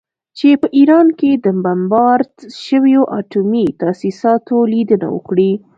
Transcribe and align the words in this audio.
چې 0.37 0.49
په 0.61 0.67
ایران 0.77 1.07
کې 1.19 1.31
د 1.45 1.47
بمبارد 1.63 2.33
شویو 2.63 3.03
اټومي 3.19 3.65
تاسیساتو 3.81 4.57
لیدنه 4.73 5.07
وکړي 5.15 5.51